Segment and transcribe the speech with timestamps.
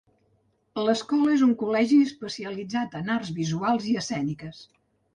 [0.87, 4.69] L'escola és un col·legi especialitzat en arts visuals i escèniques.